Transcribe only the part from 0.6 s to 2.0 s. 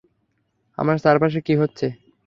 আমার চারপাশে কী হচ্ছে?